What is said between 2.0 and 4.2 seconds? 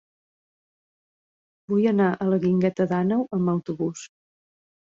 a la Guingueta d'Àneu amb autobús.